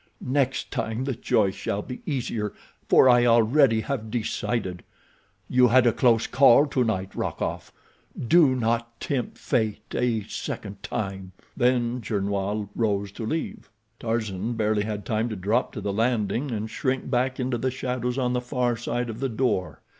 Next 0.33 0.71
time 0.71 1.03
the 1.03 1.13
choice 1.13 1.53
shall 1.53 1.83
be 1.83 2.01
easier, 2.07 2.53
for 2.89 3.07
I 3.07 3.27
already 3.27 3.81
have 3.81 4.09
decided. 4.09 4.81
You 5.47 5.67
had 5.67 5.85
a 5.85 5.93
close 5.93 6.25
call 6.25 6.65
tonight, 6.65 7.13
Rokoff; 7.13 7.71
do 8.17 8.55
not 8.55 8.99
tempt 8.99 9.37
fate 9.37 9.93
a 9.93 10.23
second 10.23 10.81
time." 10.81 11.33
Then 11.55 12.01
Gernois 12.01 12.65
rose 12.75 13.11
to 13.11 13.27
leave. 13.27 13.69
Tarzan 13.99 14.53
barely 14.53 14.85
had 14.85 15.05
time 15.05 15.29
to 15.29 15.35
drop 15.35 15.71
to 15.73 15.81
the 15.81 15.93
landing 15.93 16.49
and 16.49 16.67
shrink 16.67 17.11
back 17.11 17.39
into 17.39 17.59
the 17.59 17.69
shadows 17.69 18.17
on 18.17 18.33
the 18.33 18.41
far 18.41 18.75
side 18.75 19.07
of 19.07 19.19
the 19.19 19.29
door. 19.29 19.81